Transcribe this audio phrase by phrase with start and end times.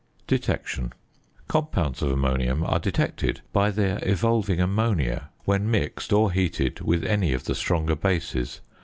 [0.25, 0.91] ~Detection.~
[1.47, 7.33] Compounds of ammonium are detected by their evolving ammonia when mixed or heated with any
[7.33, 8.61] of the stronger bases.